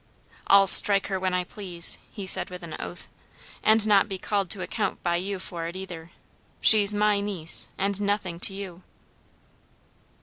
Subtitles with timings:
[0.47, 3.07] "I'll strike her when I please," he said with an oath,
[3.61, 6.09] "and not be called to account by you for it either;
[6.59, 8.81] she's my niece, and nothing to you."